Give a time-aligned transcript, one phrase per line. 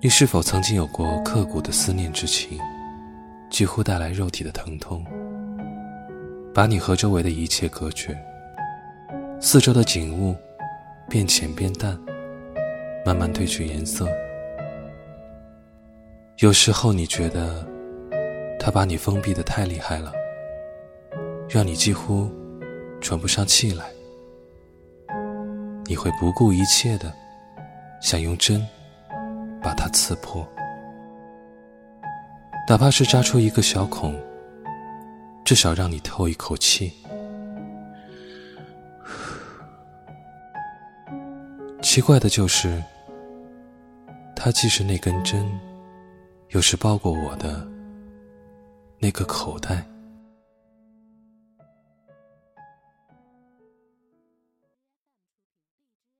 [0.00, 2.56] 你是否曾经有过刻骨的思念之情，
[3.50, 5.04] 几乎带来肉体的疼痛，
[6.54, 8.16] 把你和周围的一切隔绝，
[9.40, 10.36] 四周的景物
[11.08, 11.98] 变浅变淡，
[13.04, 14.06] 慢慢褪去颜色。
[16.36, 17.66] 有时候你觉得，
[18.56, 20.12] 他把你封闭的太厉害了，
[21.48, 22.30] 让你几乎
[23.00, 23.84] 喘不上气来。
[25.86, 27.12] 你会不顾一切的
[28.00, 28.64] 想用针
[29.68, 30.48] 把它刺破，
[32.66, 34.18] 哪怕是扎出一个小孔，
[35.44, 36.90] 至少让你透一口气。
[41.82, 42.82] 奇怪的就是，
[44.34, 45.46] 它既是那根针。
[46.52, 47.68] 又是包裹我的
[48.98, 49.84] 那个口袋。